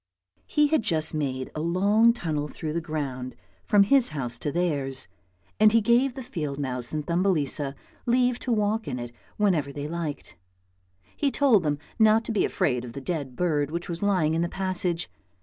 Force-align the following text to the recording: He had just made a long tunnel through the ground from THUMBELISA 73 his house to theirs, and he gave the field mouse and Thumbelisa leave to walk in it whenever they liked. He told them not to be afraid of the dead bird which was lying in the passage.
He 0.47 0.65
had 0.69 0.81
just 0.81 1.13
made 1.13 1.51
a 1.53 1.59
long 1.61 2.11
tunnel 2.11 2.47
through 2.47 2.73
the 2.73 2.81
ground 2.81 3.35
from 3.63 3.83
THUMBELISA 3.83 3.87
73 3.87 3.95
his 3.95 4.07
house 4.09 4.39
to 4.39 4.51
theirs, 4.51 5.07
and 5.59 5.71
he 5.71 5.79
gave 5.79 6.15
the 6.15 6.23
field 6.23 6.57
mouse 6.57 6.91
and 6.91 7.05
Thumbelisa 7.05 7.75
leave 8.07 8.39
to 8.39 8.51
walk 8.51 8.87
in 8.87 8.97
it 8.97 9.11
whenever 9.37 9.71
they 9.71 9.87
liked. 9.87 10.35
He 11.15 11.29
told 11.29 11.61
them 11.61 11.77
not 11.99 12.23
to 12.25 12.31
be 12.31 12.45
afraid 12.45 12.83
of 12.83 12.93
the 12.93 12.99
dead 13.01 13.35
bird 13.35 13.69
which 13.69 13.89
was 13.89 14.01
lying 14.01 14.33
in 14.33 14.41
the 14.41 14.49
passage. 14.49 15.07